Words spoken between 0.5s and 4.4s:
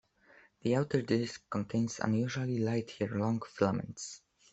The outer disk contains unusual light-year-long filaments.